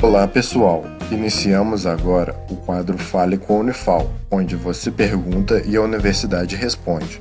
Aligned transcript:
Olá 0.00 0.28
pessoal, 0.28 0.84
iniciamos 1.10 1.84
agora 1.84 2.32
o 2.48 2.54
quadro 2.54 2.96
Fale 2.96 3.36
com 3.36 3.56
a 3.56 3.58
Unifal, 3.58 4.08
onde 4.30 4.54
você 4.54 4.92
pergunta 4.92 5.60
e 5.66 5.74
a 5.74 5.82
universidade 5.82 6.54
responde. 6.54 7.20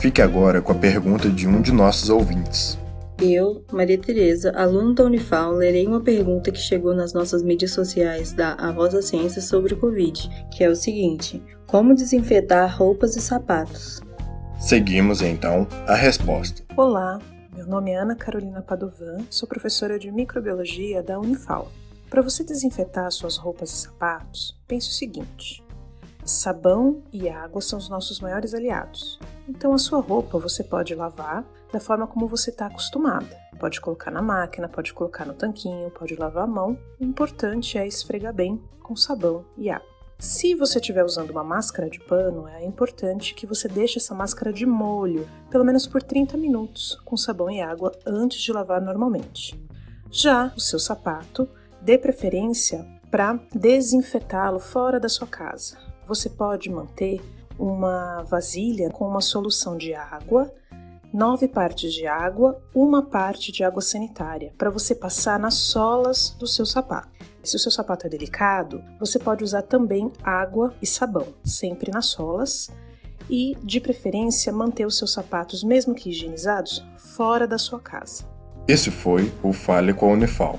Fique 0.00 0.20
agora 0.20 0.60
com 0.60 0.72
a 0.72 0.74
pergunta 0.74 1.28
de 1.28 1.46
um 1.46 1.62
de 1.62 1.70
nossos 1.70 2.10
ouvintes. 2.10 2.76
Eu, 3.22 3.64
Maria 3.70 3.96
Tereza, 3.96 4.50
aluna 4.56 4.94
da 4.94 5.04
Unifal, 5.04 5.52
lerei 5.52 5.86
uma 5.86 6.00
pergunta 6.00 6.50
que 6.50 6.58
chegou 6.58 6.92
nas 6.92 7.12
nossas 7.12 7.40
mídias 7.40 7.70
sociais 7.70 8.32
da 8.32 8.54
A 8.54 8.72
Voz 8.72 8.94
da 8.94 9.00
Ciência 9.00 9.40
sobre 9.40 9.74
o 9.74 9.78
Covid, 9.78 10.28
que 10.50 10.64
é 10.64 10.68
o 10.68 10.74
seguinte: 10.74 11.40
Como 11.68 11.94
desinfetar 11.94 12.76
roupas 12.76 13.14
e 13.14 13.20
sapatos? 13.20 14.00
Seguimos 14.58 15.22
então 15.22 15.68
a 15.86 15.94
resposta. 15.94 16.64
Olá, 16.76 17.20
meu 17.56 17.66
nome 17.66 17.92
é 17.92 17.96
Ana 17.96 18.16
Carolina 18.16 18.60
Padovan, 18.60 19.18
sou 19.30 19.48
professora 19.48 20.00
de 20.00 20.10
microbiologia 20.10 21.00
da 21.00 21.16
Unifal. 21.20 21.70
Para 22.10 22.22
você 22.22 22.42
desinfetar 22.42 23.10
suas 23.12 23.36
roupas 23.36 23.70
e 23.70 23.76
sapatos, 23.76 24.58
pense 24.66 24.88
o 24.88 24.92
seguinte: 24.92 25.62
sabão 26.24 27.02
e 27.12 27.28
água 27.28 27.60
são 27.60 27.78
os 27.78 27.88
nossos 27.88 28.20
maiores 28.20 28.54
aliados. 28.54 29.18
Então 29.46 29.72
a 29.72 29.78
sua 29.78 30.00
roupa 30.00 30.38
você 30.38 30.64
pode 30.64 30.94
lavar 30.94 31.44
da 31.72 31.78
forma 31.78 32.06
como 32.06 32.26
você 32.26 32.50
está 32.50 32.66
acostumada. 32.66 33.36
Pode 33.58 33.80
colocar 33.80 34.10
na 34.10 34.22
máquina, 34.22 34.68
pode 34.68 34.94
colocar 34.94 35.26
no 35.26 35.34
tanquinho, 35.34 35.90
pode 35.90 36.14
lavar 36.14 36.44
a 36.44 36.46
mão. 36.46 36.78
O 36.98 37.04
importante 37.04 37.76
é 37.76 37.86
esfregar 37.86 38.32
bem 38.32 38.62
com 38.82 38.96
sabão 38.96 39.44
e 39.56 39.68
água. 39.68 39.98
Se 40.18 40.54
você 40.54 40.78
estiver 40.78 41.04
usando 41.04 41.30
uma 41.30 41.44
máscara 41.44 41.88
de 41.88 42.00
pano, 42.00 42.48
é 42.48 42.64
importante 42.64 43.34
que 43.34 43.46
você 43.46 43.68
deixe 43.68 43.98
essa 43.98 44.14
máscara 44.14 44.52
de 44.52 44.66
molho, 44.66 45.28
pelo 45.48 45.64
menos 45.64 45.86
por 45.86 46.02
30 46.02 46.36
minutos, 46.36 47.00
com 47.04 47.16
sabão 47.16 47.48
e 47.50 47.60
água 47.60 47.92
antes 48.04 48.40
de 48.40 48.52
lavar 48.52 48.80
normalmente. 48.80 49.56
Já 50.10 50.52
o 50.56 50.60
seu 50.60 50.78
sapato, 50.78 51.48
dê 51.82 51.98
preferência 51.98 52.86
para 53.10 53.38
desinfetá-lo 53.54 54.58
fora 54.58 55.00
da 55.00 55.08
sua 55.08 55.26
casa. 55.26 55.76
Você 56.06 56.28
pode 56.28 56.70
manter 56.70 57.20
uma 57.58 58.22
vasilha 58.22 58.90
com 58.90 59.06
uma 59.06 59.20
solução 59.20 59.76
de 59.76 59.94
água, 59.94 60.52
nove 61.12 61.48
partes 61.48 61.92
de 61.92 62.06
água, 62.06 62.60
uma 62.74 63.02
parte 63.02 63.50
de 63.50 63.64
água 63.64 63.82
sanitária, 63.82 64.52
para 64.56 64.70
você 64.70 64.94
passar 64.94 65.38
nas 65.38 65.54
solas 65.54 66.30
do 66.38 66.46
seu 66.46 66.66
sapato. 66.66 67.08
Se 67.42 67.56
o 67.56 67.58
seu 67.58 67.72
sapato 67.72 68.06
é 68.06 68.10
delicado, 68.10 68.84
você 69.00 69.18
pode 69.18 69.42
usar 69.42 69.62
também 69.62 70.12
água 70.22 70.74
e 70.82 70.86
sabão, 70.86 71.28
sempre 71.44 71.90
nas 71.90 72.06
solas, 72.06 72.68
e, 73.30 73.56
de 73.62 73.80
preferência, 73.80 74.52
manter 74.52 74.86
os 74.86 74.96
seus 74.96 75.12
sapatos, 75.12 75.62
mesmo 75.62 75.94
que 75.94 76.10
higienizados, 76.10 76.84
fora 76.96 77.46
da 77.46 77.58
sua 77.58 77.80
casa. 77.80 78.24
Esse 78.66 78.90
foi 78.90 79.32
o 79.42 79.52
Fale 79.52 79.94
com 79.94 80.10
a 80.10 80.12
Unifal. 80.12 80.58